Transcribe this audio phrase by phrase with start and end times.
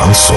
[0.00, 0.36] Шансон.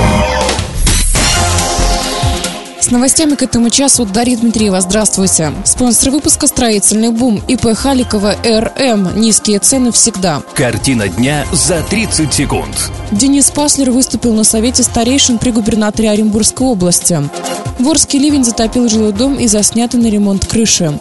[2.81, 4.81] С новостями к этому часу Дарья Дмитриева.
[4.81, 5.53] Здравствуйте.
[5.63, 9.17] Спонсор выпуска «Строительный бум» ИП Халикова РМ.
[9.21, 10.41] Низкие цены всегда.
[10.53, 12.91] Картина дня за 30 секунд.
[13.11, 17.21] Денис Паслер выступил на совете старейшин при губернаторе Оренбургской области.
[17.79, 20.99] Ворский ливень затопил жилой дом и заснятый на ремонт крыши.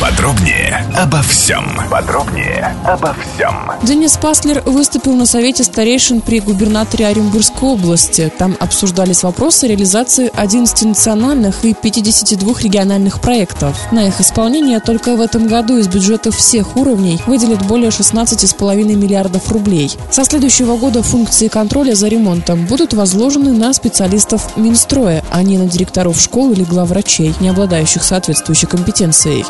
[0.00, 1.64] Подробнее обо всем.
[1.90, 3.72] Подробнее обо всем.
[3.82, 8.30] Денис Паслер выступил на совете старейшин при губернаторе Оренбургской области.
[8.36, 13.90] Там обсуждались вопросы реализации 11 национальных и 52 региональных проектов.
[13.90, 19.50] На их исполнение только в этом году из бюджетов всех уровней выделят более 16,5 миллиардов
[19.50, 19.90] рублей.
[20.10, 25.64] Со следующего года функции контроля за ремонтом будут возложены на специалистов Минстроя, а не на
[25.64, 29.46] директоров школ или главврачей, не обладающих соответствующей компетенцией.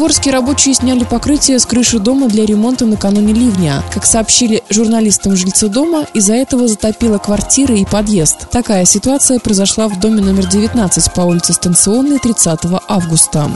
[0.00, 3.82] В Орске рабочие сняли покрытие с крыши дома для ремонта накануне ливня.
[3.92, 8.48] Как сообщили журналистам жильцы дома, из-за этого затопило квартиры и подъезд.
[8.48, 13.50] Такая ситуация произошла в доме номер 19 по улице Станционной 30 августа.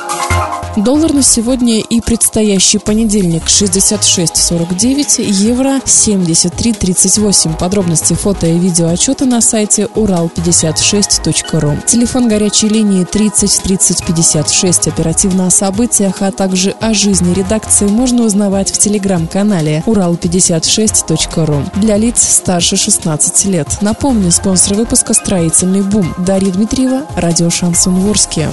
[0.77, 7.57] Доллар на сегодня и предстоящий понедельник 66.49, евро 73.38.
[7.57, 11.77] Подробности фото и видео отчета на сайте урал56.ру.
[11.87, 14.89] Телефон горячей линии 30 30 56.
[14.89, 22.21] Оперативно о событиях, а также о жизни редакции можно узнавать в телеграм-канале урал56.ру для лиц
[22.21, 23.69] старше 16 лет.
[23.81, 26.13] Напомню, спонсор выпуска «Строительный бум».
[26.19, 28.49] Дарья Дмитриева, радио «Шансон Ворске».